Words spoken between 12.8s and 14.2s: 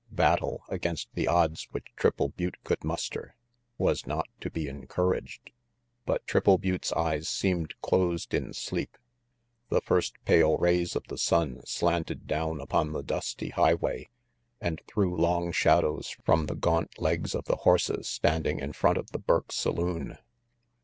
the dusty highway